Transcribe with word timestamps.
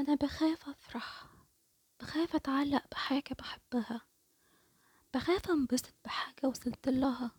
أنا 0.00 0.14
بخاف 0.14 0.68
أفرح 0.68 1.26
بخاف 2.00 2.34
أتعلق 2.36 2.84
بحاجة 2.92 3.34
بحبها 3.38 4.06
بخاف 5.14 5.50
أنبسط 5.50 5.94
بحاجة 6.04 6.46
وصلت 6.46 6.88
لها 6.88 7.30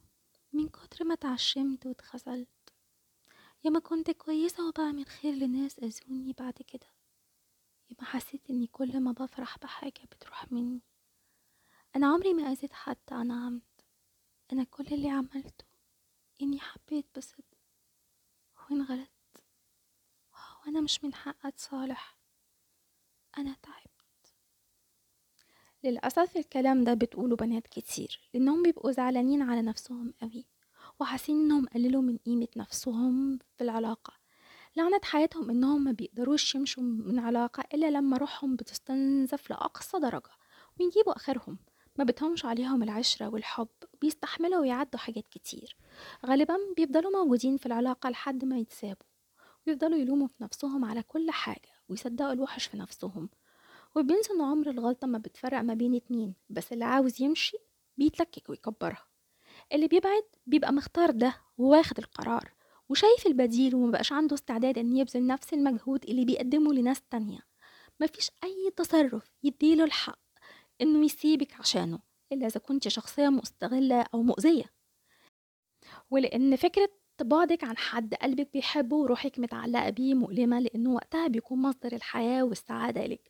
من 0.53 0.69
كتر 0.69 1.03
ما 1.05 1.13
اتعشمت 1.13 1.85
واتخذلت. 1.85 2.73
ياما 3.63 3.79
كنت 3.79 4.11
كويسة 4.11 4.67
وبعمل 4.67 5.05
خير 5.05 5.33
لناس 5.33 5.79
أذوني 5.79 6.33
بعد 6.33 6.53
كده. 6.53 6.87
ياما 7.89 8.03
حسيت 8.09 8.49
إني 8.49 8.67
كل 8.67 8.99
ما 8.99 9.11
بفرح 9.11 9.57
بحاجة 9.57 10.01
بتروح 10.11 10.51
مني. 10.51 10.81
أنا 11.95 12.07
عمري 12.07 12.33
ما 12.33 12.51
أذيت 12.51 12.73
حد 12.73 12.97
عن 13.11 13.31
عمد 13.31 13.81
أنا 14.53 14.63
كل 14.63 14.87
اللي 14.91 15.09
عملته 15.09 15.65
إني 16.41 16.59
حبيت 16.59 17.05
بصدق 17.17 17.57
وانغلطت 18.57 19.43
وأنا 20.65 20.81
مش 20.81 21.03
من 21.03 21.13
حق 21.13 21.45
أتصالح 21.45 22.20
أنا 23.37 23.55
تعبت. 23.63 23.91
للأسف 25.83 26.37
الكلام 26.37 26.83
ده 26.83 26.93
بتقوله 26.93 27.35
بنات 27.35 27.67
كتير 27.67 28.19
لأنهم 28.33 28.63
بيبقوا 28.63 28.91
زعلانين 28.91 29.41
على 29.41 29.61
نفسهم 29.61 30.13
قوي 30.21 30.45
وحاسين 30.99 31.35
إنهم 31.35 31.65
قللوا 31.65 32.01
من 32.01 32.17
قيمة 32.17 32.47
نفسهم 32.57 33.39
في 33.57 33.63
العلاقة. 33.63 34.13
لعنة 34.75 34.99
حياتهم 35.03 35.49
إنهم 35.49 35.83
ما 35.83 35.91
بيقدروش 35.91 36.55
يمشوا 36.55 36.83
من 36.83 37.19
علاقة 37.19 37.63
إلا 37.73 37.91
لما 37.91 38.17
روحهم 38.17 38.55
بتستنزف 38.55 39.49
لأقصى 39.49 39.99
درجة 39.99 40.31
ويجيبوا 40.79 41.15
آخرهم. 41.15 41.57
ما 41.95 42.03
بتهمش 42.03 42.45
عليهم 42.45 42.83
العشرة 42.83 43.27
والحب 43.29 43.67
بيستحملوا 44.01 44.59
ويعدوا 44.59 44.99
حاجات 44.99 45.27
كتير. 45.27 45.77
غالبا 46.25 46.57
بيفضلوا 46.77 47.11
موجودين 47.11 47.57
في 47.57 47.65
العلاقة 47.65 48.09
لحد 48.09 48.45
ما 48.45 48.57
يتسابوا 48.57 49.07
ويفضلوا 49.67 49.97
يلوموا 49.97 50.27
في 50.27 50.43
نفسهم 50.43 50.85
على 50.85 51.03
كل 51.03 51.31
حاجة. 51.31 51.69
ويصدقوا 51.91 52.33
الوحش 52.33 52.65
في 52.65 52.77
نفسهم. 52.77 53.29
وبينسوا 53.95 54.35
ان 54.35 54.41
عمر 54.41 54.69
الغلطة 54.69 55.07
ما 55.07 55.17
بتفرق 55.17 55.61
ما 55.61 55.73
بين 55.73 55.95
اتنين 55.95 56.35
بس 56.49 56.73
اللي 56.73 56.85
عاوز 56.85 57.21
يمشي 57.21 57.57
بيتلكك 57.97 58.49
ويكبرها. 58.49 59.05
اللي 59.73 59.87
بيبعد 59.87 60.23
بيبقى 60.45 60.73
مختار 60.73 61.11
ده 61.11 61.35
وواخد 61.57 61.97
القرار 61.99 62.51
وشايف 62.89 63.27
البديل 63.27 63.75
ومبقاش 63.75 64.11
عنده 64.11 64.35
استعداد 64.35 64.77
إن 64.77 64.97
يبذل 64.97 65.27
نفس 65.27 65.53
المجهود 65.53 66.03
اللي 66.05 66.25
بيقدمه 66.25 66.73
لناس 66.73 67.01
تانية. 67.09 67.39
مفيش 67.99 68.31
أي 68.43 68.71
تصرف 68.77 69.31
يديله 69.43 69.83
الحق 69.83 70.19
إنه 70.81 71.05
يسيبك 71.05 71.59
عشانه 71.59 71.99
إلا 72.31 72.47
إذا 72.47 72.59
كنت 72.59 72.87
شخصية 72.87 73.29
مستغلة 73.29 74.05
أو 74.13 74.21
مؤذية. 74.23 74.65
ولأن 76.11 76.55
فكرة 76.55 76.89
بعدك 77.23 77.63
عن 77.63 77.77
حد 77.77 78.13
قلبك 78.15 78.49
بيحبه 78.53 78.95
وروحك 78.95 79.39
متعلقة 79.39 79.89
بيه 79.89 80.13
مؤلمة 80.13 80.59
لأنه 80.59 80.93
وقتها 80.93 81.27
بيكون 81.27 81.61
مصدر 81.61 81.93
الحياة 81.93 82.43
والسعادة 82.43 83.05
لك. 83.05 83.29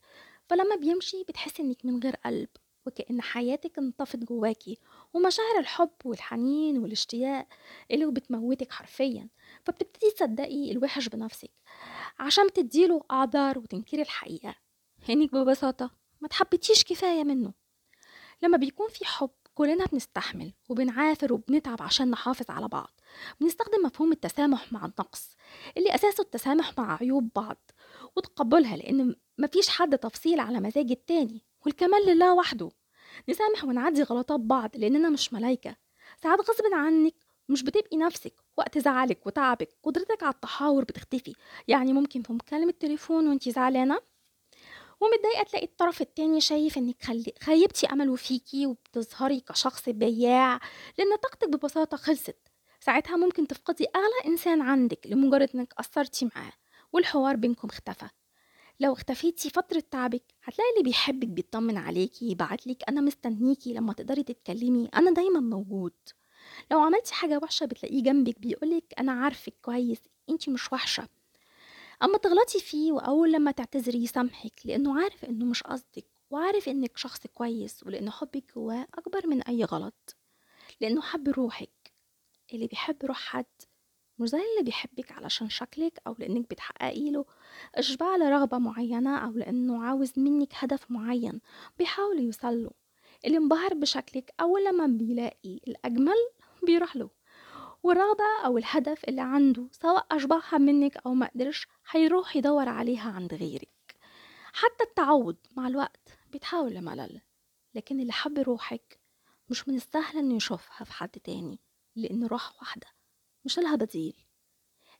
فلما 0.50 0.75
بيمشي 0.75 1.23
بتحسي 1.23 1.64
إنك 1.64 1.86
من 1.86 2.03
غير 2.03 2.16
قلب 2.16 2.50
وكأن 2.86 3.22
حياتك 3.22 3.78
انطفت 3.78 4.16
جواكي 4.19 4.78
ومشاعر 5.14 5.59
الحب 5.59 5.92
والحنين 6.06 6.78
والاشتياق 6.78 7.47
اللي 7.92 8.06
بتموتك 8.06 8.72
حرفيا. 8.72 9.30
فبتبتدي 9.66 10.12
تصدقي 10.12 10.72
الوحش 10.72 11.08
بنفسك 11.08 11.52
عشان 12.19 12.53
تديله 12.53 13.03
أعذار 13.12 13.59
وتنكري 13.59 14.02
الحقيقة. 14.02 14.56
إنك 15.09 15.34
ببساطة 15.34 15.92
ما 16.22 16.28
تحبتيش 16.28 16.84
كفاية 16.84 17.23
منه. 17.23 17.53
لما 18.42 18.58
بيكون 18.58 18.89
في 18.89 19.06
حب 19.06 19.30
كلنا 19.53 19.85
بنستحمل 19.85 20.53
وبنعافر 20.69 21.33
وبنتعب 21.33 21.81
عشان 21.81 22.11
نحافظ 22.11 22.45
على 22.52 22.67
بعض. 22.67 22.99
بنستخدم 23.41 23.85
مفهوم 23.85 24.11
التسامح 24.11 24.73
مع 24.73 24.85
النقص 24.85 25.35
اللي 25.77 25.95
أساسه 25.95 26.21
التسامح 26.21 26.77
مع 26.77 26.97
عيوب 27.02 27.30
بعض 27.35 27.72
وتقبلها 28.16 28.77
لأن 28.77 29.16
مفيش 29.38 29.69
حد 29.69 29.97
تفصيل 29.97 30.39
على 30.39 30.59
مزاج 30.59 30.91
التاني 30.91 31.41
والكمال 31.66 32.05
لله 32.07 32.33
وحده. 32.33 32.69
نسامح 33.29 33.63
ونعدي 33.63 34.03
غلطات 34.03 34.39
بعض 34.39 34.69
لأننا 34.75 35.09
مش 35.09 35.33
ملايكة. 35.33 35.75
ساعات 36.23 36.39
غصب 36.39 36.63
عنك 36.73 37.13
مش 37.50 37.63
بتبقي 37.63 37.97
نفسك 37.97 38.34
وقت 38.57 38.78
زعلك 38.78 39.28
وتعبك 39.28 39.69
قدرتك 39.84 40.23
على 40.23 40.34
التحاور 40.34 40.84
بتختفي. 40.84 41.34
يعني 41.67 41.94
ممكن 41.94 42.22
في 42.22 42.34
مكالمة 42.34 42.73
تليفون 42.79 43.28
وانتي 43.28 43.51
زعلانة؟ 43.51 44.10
ومتضايقة 45.01 45.44
تلاقي 45.44 45.66
الطرف 45.66 46.01
التاني 46.01 46.41
شايف 46.41 46.78
إنك. 46.78 46.95
خيبتي 47.44 47.88
أمله 47.88 48.16
فيكي 48.16 48.66
وبتظهري 48.66 49.39
كشخص 49.39 49.89
بياع 49.89 50.59
لأن 50.97 51.16
طاقتك 51.23 51.50
ببساطة 51.50 51.97
خلصت. 51.97 52.38
ساعتها 52.79 53.17
ممكن 53.17 53.47
تفقدي 53.47 53.85
اغلى 53.95 54.31
إنسان 54.34 54.61
عندك 54.61 55.07
لمجرد 55.07 55.50
إنك 55.56 55.73
قصرتي 55.73 56.29
معاه 56.35 56.53
والحوار 56.94 57.35
بينكم 57.35 57.67
اختفى. 57.67 58.09
لو 58.79 58.94
اختفيتي 58.94 59.50
فترة 59.50 59.84
تعبك 59.91 60.23
هتلاقي 60.44 60.69
اللي 60.73 60.84
بيحبك 60.84 61.28
بيطمن 61.28 61.78
عليكي 61.78 62.31
يبعتلك 62.31 62.84
أنا 62.90 63.01
مستنيكي 63.01 63.73
لما 63.73 63.94
تقدري 63.94 64.23
تتكلمي 64.23 64.90
أنا 64.95 65.11
دايما 65.11 65.40
موجود. 65.40 65.94
لو 66.72 66.79
عملتي 66.79 67.13
حاجة 67.13 67.40
وحشة 67.44 67.66
بتلاقيه 67.66 68.03
جنبك 68.03 68.40
بيقولك 68.40 68.94
أنا 69.00 69.11
عارفك 69.11 69.53
كويس 69.61 70.00
أنتي 70.29 70.51
مش 70.51 70.73
وحشة. 70.73 71.07
أما 72.03 72.17
تغلطي 72.17 72.59
فيه 72.59 72.91
وأول 72.91 73.31
لما 73.31 73.51
تعتذري 73.51 74.03
يسامحك 74.03 74.62
لأنه 74.66 75.01
عارف 75.01 75.25
إنه 75.25 75.45
مش 75.45 75.63
قصدك 75.63 76.06
وعارف 76.29 76.69
إنك 76.69 76.97
شخص 76.97 77.28
كويس 77.28 77.84
ولأن 77.84 78.09
حبك 78.09 78.53
جواه 78.56 78.88
أكبر 78.94 79.28
من 79.28 79.41
أي 79.41 79.63
غلط. 79.63 80.16
لأنه 80.81 81.01
حب 81.01 81.29
روحك. 81.29 81.94
اللي 82.53 82.67
بيحب 82.67 82.95
روح 83.06 83.17
حد 83.19 83.45
مش 84.19 84.29
زي 84.29 84.38
اللي 84.38 84.63
بيحبك 84.63 85.11
علشان 85.11 85.50
شكلك 85.50 86.01
أو 86.07 86.16
لأنك 86.19 86.50
بتحققي 86.50 87.11
له 87.11 87.25
إشباع 87.75 88.16
لرغبة 88.17 88.57
معينة 88.57 89.17
أو 89.17 89.31
لأنه 89.31 89.84
عاوز 89.84 90.19
منك 90.19 90.50
هدف 90.56 90.91
معين 90.91 91.41
بيحاول 91.78 92.19
يوصله 92.19 92.72
اللي 93.25 93.38
انبهر 93.38 93.73
بشكلك 93.73 94.34
أول 94.41 94.66
لما 94.66 94.88
بيلاقي 94.88 95.56
الأجمل 95.67 96.16
بيروح 96.63 96.95
له. 96.95 97.09
والرغبة 97.84 98.46
أو 98.46 98.58
الهدف 98.58 99.03
اللي 99.03 99.22
عنده 99.22 99.68
سواء 99.72 100.08
أشبعها 100.12 100.58
منك 100.58 100.97
أو 100.97 101.14
ما 101.14 101.28
قدرش 101.28 101.68
هيروح 101.92 102.36
يدور 102.36 102.69
عليها 102.69 103.12
عند 103.12 103.34
غيرك. 103.34 103.96
حتى 104.53 104.84
التعود 104.84 105.38
مع 105.58 105.68
الوقت 105.68 106.20
بيتحول 106.31 106.74
لملل 106.74 107.22
لكن 107.75 108.00
اللي 108.00 108.12
حب 108.14 108.40
روحك 108.40 109.00
مش 109.50 109.68
من 109.68 109.75
السهل 109.75 110.18
إنه 110.18 110.36
يشوفها 110.36 110.84
في 110.86 110.94
حد 110.94 111.09
تاني 111.09 111.59
لأن 111.96 112.25
روح 112.25 112.56
واحدة 112.59 112.88
مش 113.46 113.59
لها 113.59 113.75
بديل. 113.75 114.25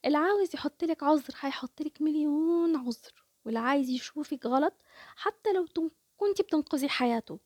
اللي 0.06 0.18
عاوز 0.18 0.56
يحطلك 0.56 1.04
عذر 1.04 1.34
هيحطلك 1.40 2.02
مليون 2.02 2.76
عذر 2.76 3.26
واللي 3.46 3.60
عايز 3.60 3.90
يشوفك 3.90 4.46
غلط 4.46 4.74
حتى 5.16 5.54
لو 5.54 5.66
كنتي 6.18 6.44
بتنقذي 6.44 6.90
حياته 6.90 7.40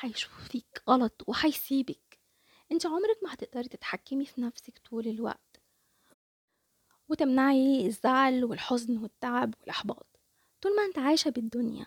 هيشوفك 0.00 0.82
غلط 0.88 1.24
وهيسيبك. 1.26 2.07
انت 2.72 2.86
عمرك 2.86 3.18
ما 3.22 3.34
هتقدري 3.34 3.68
تتحكمي 3.68 4.26
في 4.26 4.40
نفسك 4.40 4.78
طول 4.78 5.08
الوقت 5.08 5.60
وتمنعي 7.08 7.86
الزعل 7.86 8.44
والحزن 8.44 8.98
والتعب 8.98 9.54
والإحباط. 9.60 10.06
طول 10.60 10.76
ما 10.76 10.84
انت 10.84 10.98
عايشة 10.98 11.30
بالدنيا. 11.30 11.86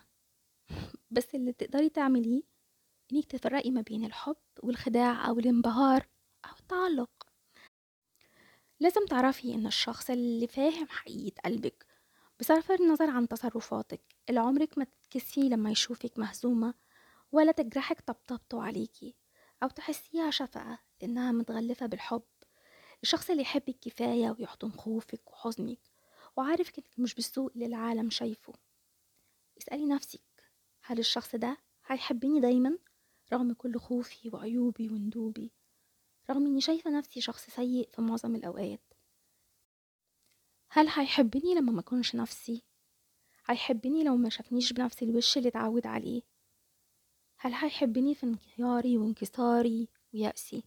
بس 1.10 1.34
اللي 1.34 1.52
تقدري 1.52 1.88
تعمليه 1.88 2.42
انك 3.12 3.24
تفرقي 3.24 3.70
ما 3.70 3.80
بين 3.80 4.04
الحب 4.04 4.36
والخداع 4.62 5.28
أو 5.28 5.38
الانبهار 5.38 6.06
أو 6.44 6.56
التعلق. 6.60 7.26
لازم 8.80 9.06
تعرفي 9.06 9.54
إن 9.54 9.66
الشخص 9.66 10.10
اللي 10.10 10.46
فاهم 10.46 10.88
حقيقة 10.88 11.40
قلبك 11.44 11.86
بصرف 12.40 12.70
النظر 12.72 13.10
عن 13.10 13.28
تصرفاتك. 13.28 14.00
اللي 14.28 14.40
عمرك 14.40 14.78
ما 14.78 14.84
تتكسفي 14.84 15.48
لما 15.48 15.70
يشوفك 15.70 16.18
مهزومة 16.18 16.74
ولا 17.32 17.52
تجرحك 17.52 18.00
طبطبته 18.00 18.62
عليكي. 18.62 19.14
أو 19.62 19.68
تحسيها 19.68 20.30
شفقة 20.30 20.78
لأنها 21.02 21.32
متغلفة 21.32 21.86
بالحب. 21.86 22.22
الشخص 23.02 23.30
اللي 23.30 23.42
يحبك 23.42 23.78
كفاية 23.80 24.30
ويحضن 24.30 24.70
خوفك 24.70 25.30
وحزنك 25.30 25.78
وعارف 26.36 26.78
إنك 26.78 26.98
مش 26.98 27.14
بالسوء 27.14 27.52
اللي 27.54 27.66
العالم 27.66 28.10
شايفه. 28.10 28.52
اسألي 29.58 29.86
نفسك 29.86 30.20
هل 30.82 30.98
الشخص 30.98 31.36
ده 31.36 31.56
هيحبني 31.86 32.40
دايما 32.40 32.78
رغم 33.32 33.52
كل 33.52 33.78
خوفي 33.78 34.30
وعيوبي 34.32 34.88
وندوبي؟ 34.88 35.52
رغم 36.30 36.46
إني 36.46 36.60
شايفة 36.60 36.90
نفسي 36.90 37.20
شخص 37.20 37.50
سيء 37.50 37.88
في 37.92 38.02
معظم 38.02 38.34
الأوقات. 38.34 38.94
هل 40.68 40.88
هيحبني 40.88 41.54
لما 41.54 41.72
ما 41.72 41.82
نفسي؟ 42.14 42.64
هيحبني 43.46 44.04
لو 44.04 44.16
ما 44.16 44.28
شافنيش 44.28 44.72
بنفس 44.72 45.02
الوش 45.02 45.38
اللي 45.38 45.48
اتعود 45.48 45.86
عليه؟ 45.86 46.22
هل 47.42 47.54
هيحبني 47.54 48.14
في 48.14 48.22
انهياري 48.26 48.98
وانكساري 48.98 49.88
ويأسي؟ 50.14 50.64